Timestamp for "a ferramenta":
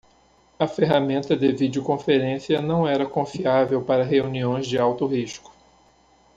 0.57-1.37